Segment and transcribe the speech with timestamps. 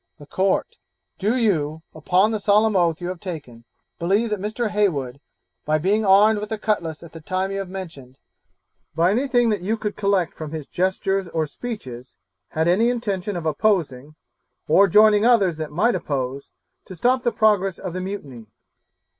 [0.17, 0.79] The Court
[1.19, 3.65] 'Do you, upon the solemn oath you have taken,
[3.99, 4.71] believe that Mr.
[4.71, 5.21] Heywood,
[5.63, 8.17] by being armed with a cutlass at the time you have mentioned,
[8.95, 12.15] by anything that you could collect from his gestures or speeches,
[12.47, 14.15] had any intention of opposing,
[14.67, 16.49] or joining others that might oppose,
[16.85, 18.47] to stop the progress of the mutiny?'